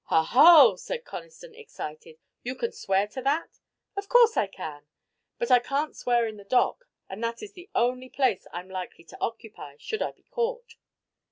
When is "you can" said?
2.41-2.71